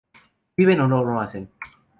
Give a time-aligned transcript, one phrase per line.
[0.57, 1.47] Vienen o no lo hacen.